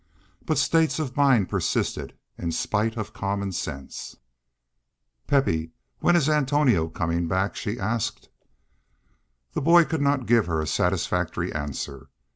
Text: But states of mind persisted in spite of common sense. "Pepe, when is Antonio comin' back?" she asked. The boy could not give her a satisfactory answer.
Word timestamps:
But 0.47 0.57
states 0.57 0.97
of 0.97 1.15
mind 1.15 1.47
persisted 1.47 2.17
in 2.35 2.51
spite 2.53 2.97
of 2.97 3.13
common 3.13 3.51
sense. 3.51 4.17
"Pepe, 5.27 5.73
when 5.99 6.15
is 6.15 6.27
Antonio 6.27 6.87
comin' 6.87 7.27
back?" 7.27 7.55
she 7.55 7.79
asked. 7.79 8.29
The 9.53 9.61
boy 9.61 9.85
could 9.85 10.01
not 10.01 10.25
give 10.25 10.47
her 10.47 10.59
a 10.59 10.65
satisfactory 10.65 11.53
answer. 11.53 12.09